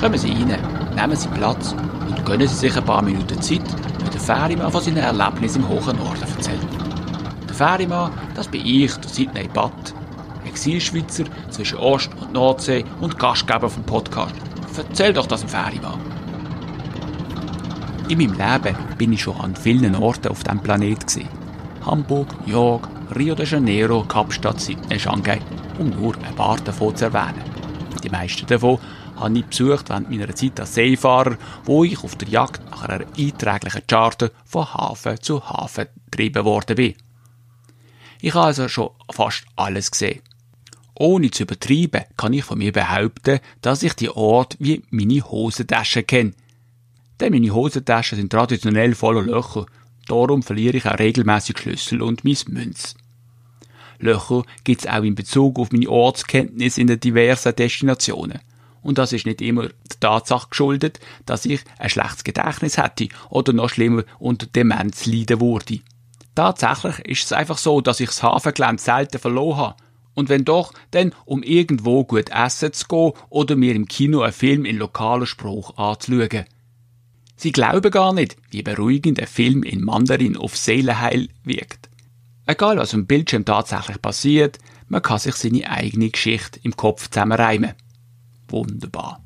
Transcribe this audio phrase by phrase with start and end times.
[0.00, 0.58] Kommen Sie rein,
[0.96, 1.74] nehmen Sie Platz
[2.08, 3.60] und gönnen Sie sich ein paar Minuten Zeit,
[3.98, 6.66] wenn der Ferimann von seinen Erlebnissen im hohen Norden erzählt.
[7.46, 9.94] Der Ferimann, das bin ich, der Sidney Batt,
[10.46, 14.34] Exilschweizer zwischen Ost- und Nordsee und Gastgeber vom Podcast.
[14.74, 16.00] Erzähl doch das dem Ferimann.
[18.08, 21.28] In meinem Leben bin ich schon an vielen Orten auf diesem Planet gewesen.
[21.84, 25.40] Hamburg, New York, Rio de Janeiro, Kapstadt, Sydney, Shanghai,
[25.78, 27.44] um nur ein paar davon zu erwähnen.
[28.02, 28.78] Die meisten davon
[29.20, 33.04] habe ich besucht während meiner Zeit als Seefahrer, wo ich auf der Jagd nach einer
[33.16, 36.94] einträglichen Charter von Hafen zu Hafen getrieben worden bin.
[38.20, 40.20] Ich habe also schon fast alles gesehen.
[40.94, 46.02] Ohne zu übertreiben, kann ich von mir behaupten, dass ich die Ort wie meine Hosentasche
[46.02, 46.32] kenne.
[47.18, 49.66] Denn meine Hosentaschen sind traditionell voller Löcher,
[50.06, 52.94] darum verliere ich auch regelmäßig Schlüssel und mein Münz.
[53.98, 58.40] Löcher gibt es auch in Bezug auf meine Ortskenntnis in den diversen Destinationen.
[58.82, 63.52] Und das ist nicht immer der Tatsache geschuldet, dass ich ein schlechtes Gedächtnis hätte oder
[63.52, 65.80] noch schlimmer unter Demenz leiden würde.
[66.34, 69.76] Tatsächlich ist es einfach so, dass ich das Hafengelände selten verloren habe.
[70.14, 74.32] Und wenn doch, dann um irgendwo gut essen zu gehen oder mir im Kino einen
[74.32, 76.44] Film in lokaler Spruch anzuschauen.
[77.36, 81.88] Sie glauben gar nicht, wie beruhigend ein Film in Mandarin auf Seelenheil wirkt.
[82.46, 87.74] Egal was am Bildschirm tatsächlich passiert, man kann sich seine eigene Geschichte im Kopf zusammenreimen.
[88.50, 89.22] Wunderbar.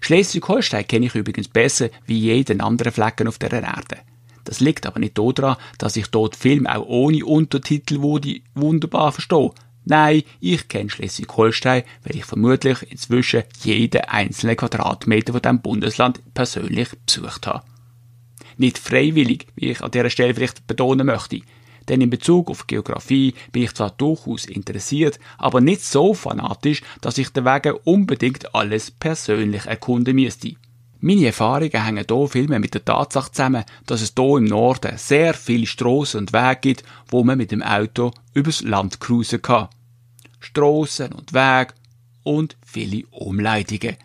[0.00, 3.98] Schleswig-Holstein kenne ich übrigens besser wie jeden anderen Flecken auf der Erde.
[4.44, 9.50] Das liegt aber nicht daran, dass ich dort Film auch ohne Untertitel würde wunderbar verstehe.
[9.84, 16.88] Nein, ich kenne Schleswig-Holstein, weil ich vermutlich inzwischen jeden einzelnen Quadratmeter von diesem Bundesland persönlich
[17.06, 17.64] besucht habe.
[18.56, 21.40] Nicht freiwillig, wie ich an dieser Stelle vielleicht betonen möchte,
[21.90, 27.18] denn in Bezug auf Geografie bin ich zwar durchaus interessiert, aber nicht so fanatisch, dass
[27.18, 30.54] ich deswegen unbedingt alles persönlich erkunden müsste.
[31.00, 34.96] Meine Erfahrungen hängen hier viel mehr mit der Tatsache zusammen, dass es hier im Norden
[34.98, 39.68] sehr viele Strassen und Wege gibt, wo man mit dem Auto übers Land cruisen kann.
[40.38, 41.74] Strassen und Wege
[42.22, 43.96] und viele Umleitungen.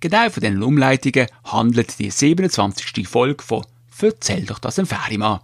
[0.00, 3.06] Genau von diesen Umleitungen handelt die 27.
[3.06, 3.66] Folge von
[4.00, 5.40] Erzähl doch das im Ferimann.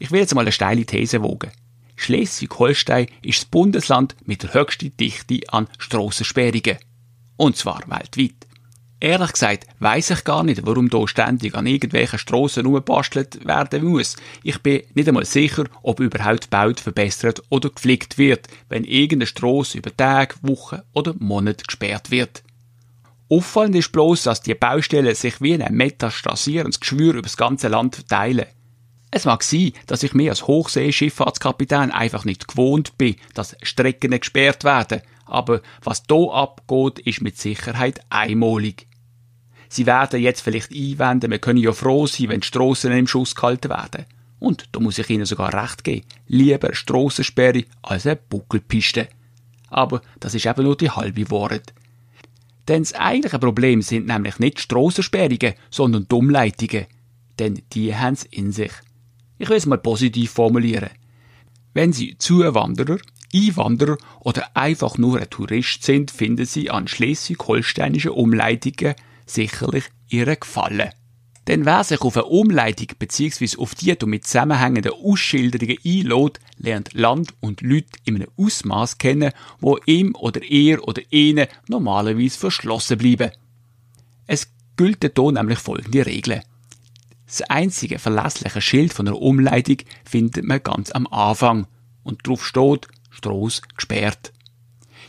[0.00, 1.50] Ich will jetzt mal eine steile These wogen.
[1.94, 6.78] Schleswig-Holstein ist das Bundesland mit der höchsten Dichte an Strassensperrungen.
[7.36, 8.46] Und zwar weltweit.
[8.98, 14.16] Ehrlich gesagt weiss ich gar nicht, warum hier ständig an irgendwelchen Strassen umgebastelt werden muss.
[14.42, 19.76] Ich bin nicht einmal sicher, ob überhaupt gebaut, verbessert oder gepflegt wird, wenn irgendeine Strasse
[19.76, 22.42] über Tage, Wochen oder Monate gesperrt wird.
[23.28, 27.96] Auffallend ist bloß, dass die Baustellen sich wie ein metastasierendes Geschwür über das ganze Land
[27.96, 28.46] verteilen.
[29.10, 34.62] Es mag sein, dass ich mir als Hochseeschifffahrtskapitän einfach nicht gewohnt bin, dass Strecken gesperrt
[34.62, 38.86] werden, aber was hier abgeht, ist mit Sicherheit einmalig.
[39.68, 43.34] Sie werden jetzt vielleicht einwenden, wir können ja froh sein, wenn die Strassen im Schuss
[43.34, 44.06] gehalten werden.
[44.40, 46.06] Und da muss ich Ihnen sogar recht geben.
[46.26, 49.08] Lieber Strassensperre als eine Buckelpiste.
[49.68, 51.72] Aber das ist eben nur die halbe Wahrheit.
[52.66, 56.86] Denn das eigentliche Problem sind nämlich nicht Strassensperrungen, sondern Dummleitungen.
[57.38, 58.72] Denn die haben es in sich.
[59.40, 60.90] Ich will es mal positiv formulieren.
[61.72, 62.98] Wenn Sie Zuwanderer,
[63.34, 70.90] Einwanderer oder einfach nur ein Tourist sind, finden Sie an schleswig-holsteinischen Umleitungen sicherlich Ihren Gefallen.
[71.48, 73.56] Denn wer sich auf eine Umleitung bzw.
[73.56, 79.78] auf die damit zusammenhängenden Ausschilderungen einlädt, lernt Land und Leute in einem Ausmaß kennen, wo
[79.86, 83.30] ihm oder er oder ihnen normalerweise verschlossen bleiben.
[84.26, 86.42] Es gilt hier nämlich folgende Regeln.
[87.30, 91.68] Das einzige verlässliche Schild von einer Umleitung findet man ganz am Anfang
[92.02, 94.32] und drauf steht Stroß gesperrt.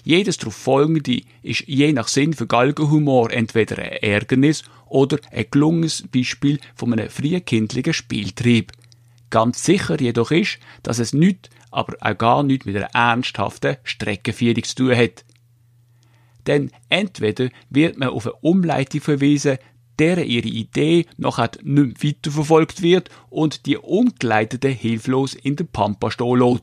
[0.03, 6.03] Jedes darauf folgende ist je nach Sinn für Galgenhumor entweder ein Ärgernis oder ein gelungenes
[6.11, 8.71] Beispiel von einem frühkindlichen Spieltrieb.
[9.31, 14.63] Ganz sicher jedoch ist, dass es nichts, aber auch gar nichts mit einer ernsthaften Streckenführung
[14.63, 15.25] zu tun hat.
[16.45, 19.57] Denn entweder wird man auf eine Umleitung verwiesen,
[20.01, 26.59] deren ihre Idee nachher nicht weiterverfolgt wird und die Umgeleitete hilflos in der Pampa stehen.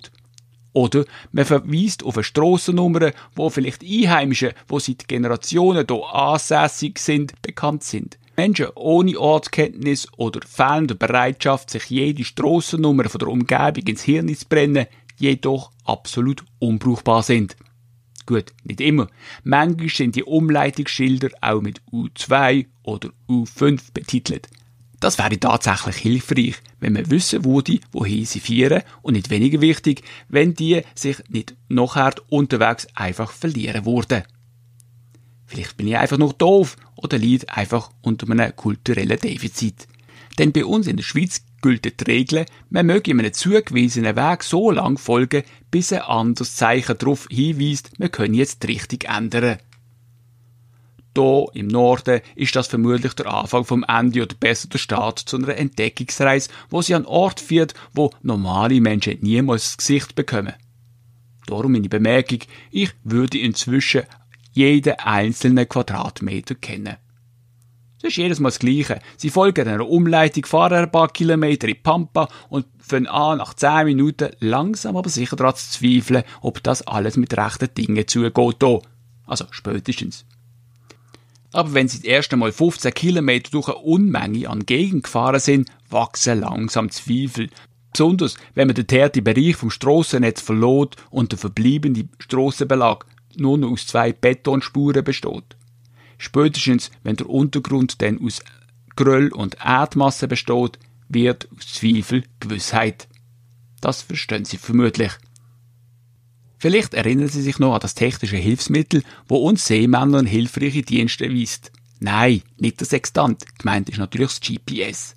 [0.73, 7.41] Oder man verweist auf eine Strassennummer, wo vielleicht Einheimische, wo seit Generationen hier ansässig sind,
[7.41, 8.19] bekannt sind.
[8.37, 14.47] Menschen ohne Ortskenntnis oder fehlende Bereitschaft, sich jede Strassennummer von der Umgebung ins Hirn zu
[14.49, 14.87] brennen,
[15.17, 17.57] jedoch absolut unbrauchbar sind.
[18.29, 19.09] Gut, nicht immer.
[19.43, 24.51] Manchmal sind die Umleitungsschilder auch mit U2 oder U5 betitelt.
[25.01, 30.03] Das wäre tatsächlich hilfreich, wenn man wissen würde, wohin sie führen und nicht weniger wichtig,
[30.29, 34.25] wenn die sich nicht nachher unterwegs einfach verlieren würden.
[35.47, 39.89] Vielleicht bin ich einfach noch doof oder leide einfach unter einem kulturellen Defizit.
[40.39, 44.71] Denn bei uns in der Schweiz gilt die Regel, man möge einem zugewiesenen Weg so
[44.71, 49.59] lang folgen, bis ein anderes Zeichen darauf hinweist, wir können jetzt die Richtung ändern.
[51.17, 55.37] Hier im Norden ist das vermutlich der Anfang vom Ende oder besser der Start zu
[55.37, 60.55] einer Entdeckungsreise, wo sie an Ort führt, wo normale Menschen niemals das Gesicht bekommen.
[61.47, 62.41] Darum meine Bemerkung,
[62.71, 64.03] ich würde inzwischen
[64.53, 66.99] jeden einzelnen Quadratmeter kennen.
[68.01, 69.01] Das ist jedes Mal das Gleiche.
[69.17, 73.87] Sie folgen einer Umleitung, fahren ein paar Kilometer in Pampa und fangen an, nach 10
[73.87, 78.65] Minuten langsam aber sicher daran zu zweifeln, ob das alles mit rechten Dingen zugeht.
[79.27, 80.25] Also spätestens.
[81.53, 85.69] Aber wenn sie das erste Mal 15 Kilometer durch eine Unmenge an Gegend gefahren sind,
[85.91, 87.51] wachsen langsam Zweifel.
[87.93, 93.07] Besonders, wenn man den tätigen Bereich vom Strassennetz verlot und der verbliebene Strassenbelag
[93.37, 95.58] nur noch aus zwei Betonspuren besteht.
[96.19, 98.43] Spätestens, wenn der Untergrund dann aus
[98.97, 100.79] Gröll und Erdmasse besteht,
[101.09, 103.09] wird aus Zweifel Gewissheit.
[103.81, 105.13] Das verstehen Sie vermutlich.
[106.59, 111.71] Vielleicht erinnern Sie sich noch an das technische Hilfsmittel, wo uns Seemännern hilfreiche Dienste erweist.
[112.01, 113.45] Nein, nicht der Sextant.
[113.59, 115.15] Gemeint ist natürlich das GPS.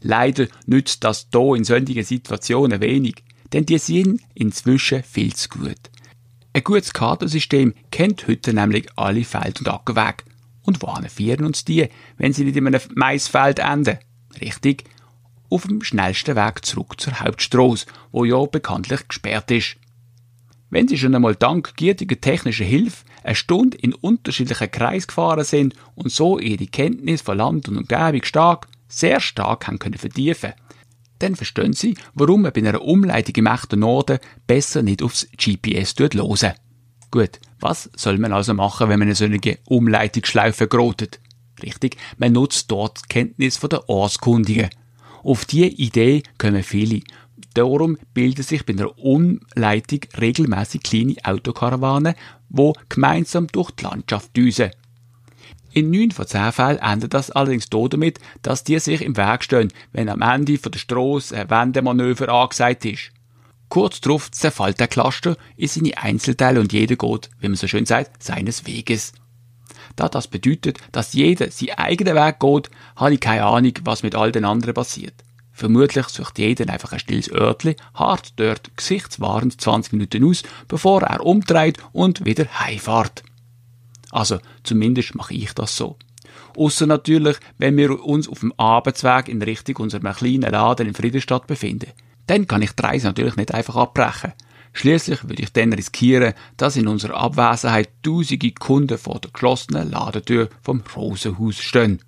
[0.00, 3.22] Leider nützt das hier in solchen Situationen wenig,
[3.52, 5.78] denn die sind inzwischen viel zu gut.
[6.56, 10.24] Ein gutes Kartensystem kennt heute nämlich alle Feld- und Ackerwege.
[10.62, 10.78] Und
[11.10, 11.86] führen uns die,
[12.16, 13.98] wenn sie nicht in einem Maisfeld enden?
[14.40, 14.84] Richtig,
[15.50, 19.76] auf dem schnellsten Weg zurück zur Hauptstrasse, wo ja bekanntlich gesperrt ist.
[20.70, 25.74] Wenn Sie schon einmal dank gieriger technischer Hilfe eine Stunde in unterschiedlichen Kreis gefahren sind
[25.94, 30.54] und so Ihre Kenntnis von Land und Umgebung stark, sehr stark haben können vertiefen,
[31.18, 35.94] dann verstehen Sie, warum man bei einer Umleitung im echten Norden besser nicht aufs GPS
[35.98, 36.54] hören.
[37.10, 41.20] Gut, was soll man also machen, wenn man eine solche Umleitungsschleife gerotet?
[41.62, 44.68] Richtig, man nutzt dort die Kenntnis der Ortskundigen.
[45.22, 47.00] Auf diese Idee kommen viele.
[47.54, 52.14] Darum bilden sich bei einer Umleitung regelmäßig kleine Autokarawanen,
[52.50, 54.70] wo gemeinsam durch die Landschaft düsen.
[55.76, 59.70] In neun von zehn Fällen endet das allerdings damit, dass die sich im Weg stehen,
[59.92, 63.10] wenn am Ende von der Strasse ein Wendemanöver angesagt ist.
[63.68, 67.84] Kurz darauf zerfällt der Cluster in seine Einzelteile und jeder geht, wie man so schön
[67.84, 69.12] sagt, seines Weges.
[69.96, 74.14] Da das bedeutet, dass jeder seinen eigenen Weg geht, habe ich keine Ahnung, was mit
[74.14, 75.24] all den anderen passiert.
[75.52, 81.26] Vermutlich sucht jeder einfach ein stilles Örtli, hart dort gesichtswahrend 20 Minuten aus, bevor er
[81.26, 83.24] umdreht und wieder heimfahrt.
[84.16, 85.98] Also, zumindest mache ich das so.
[86.56, 91.46] Außer natürlich, wenn wir uns auf dem Abendsweg in Richtung unserer kleinen Laden in Friedrichstadt
[91.46, 91.92] befinden.
[92.26, 94.32] Dann kann ich die Reise natürlich nicht einfach abbrechen.
[94.72, 100.48] Schließlich würde ich dann riskieren, dass in unserer Abwesenheit tausende Kunden vor der geschlossenen Ladentür
[100.62, 102.00] vom Rosenhaus stehen.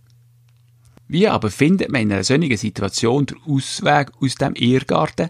[1.08, 5.28] Wie aber findet man in einer solchen Situation den Ausweg aus dem Irrgarten?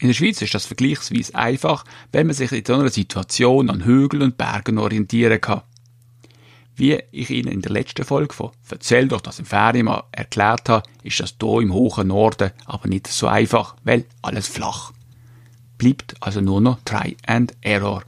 [0.00, 3.84] In der Schweiz ist das vergleichsweise einfach, wenn man sich in so einer Situation an
[3.84, 5.62] Hügeln und Bergen orientieren kann.
[6.78, 10.88] Wie ich Ihnen in der letzten Folge von Erzähl doch das im Ferien erklärt habe,
[11.02, 14.92] ist das hier im hohen Norden aber nicht so einfach, weil alles flach.
[15.76, 18.04] Bleibt also nur noch Try and Error.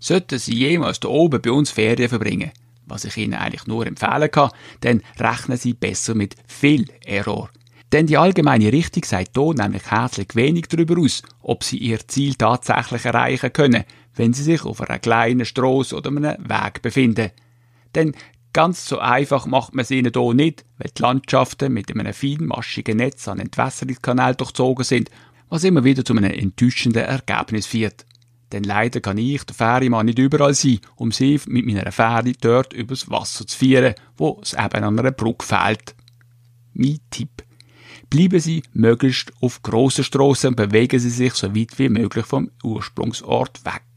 [0.00, 2.50] Sollten Sie jemals hier oben bei uns Ferien verbringen,
[2.86, 4.50] was ich Ihnen eigentlich nur empfehlen kann,
[4.80, 7.50] dann rechnen Sie besser mit viel Error.
[7.92, 12.34] Denn die allgemeine Richtung sagt hier nämlich herzlich wenig darüber aus, ob Sie Ihr Ziel
[12.34, 13.84] tatsächlich erreichen können,
[14.16, 17.30] wenn Sie sich auf einer kleinen Straße oder einem Weg befinden.
[17.94, 18.12] Denn
[18.52, 22.96] ganz so einfach macht man es ihnen hier nicht, weil die Landschaften mit einem feinmaschigen
[22.96, 25.10] Netz an Entwässerungskanal durchzogen sind,
[25.48, 28.06] was immer wieder zu einem enttäuschenden Ergebnis führt.
[28.52, 32.72] Denn leider kann ich, der Fährimann, nicht überall sein, um sie mit meiner Fähre dort
[32.72, 35.94] übers Wasser zu führen, wo es eben an einer Brücke fehlt.
[36.72, 37.42] Mein Tipp.
[38.08, 42.50] Bleiben Sie möglichst auf grossen Strassen und bewegen Sie sich so weit wie möglich vom
[42.62, 43.95] Ursprungsort weg.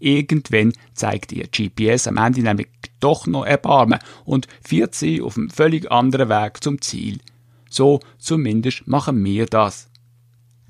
[0.00, 5.50] Irgendwann zeigt Ihr GPS am Ende nämlich doch noch Erbarmen und führt Sie auf einem
[5.50, 7.20] völlig anderen Weg zum Ziel.
[7.68, 9.90] So zumindest machen wir das.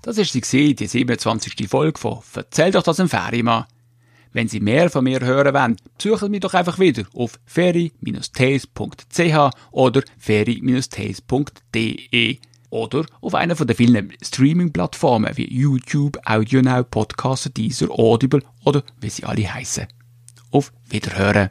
[0.03, 1.69] Das ist sie gesehen, die 27.
[1.69, 3.67] Folge von Erzähl doch das im Ferienmann.
[4.33, 10.03] Wenn Sie mehr von mir hören wollen, besuchen mich doch einfach wieder auf feri-tales.ch oder
[10.19, 12.39] feri-tales.de
[12.71, 19.11] oder auf einer von den vielen Streaming-Plattformen wie YouTube, AudioNow, Podcaster, Deezer, Audible oder wie
[19.11, 19.87] sie alle heißen.
[20.51, 21.51] Auf Wiederhören.